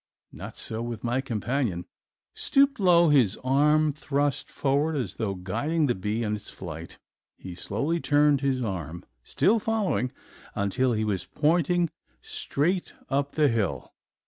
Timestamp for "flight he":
6.49-7.53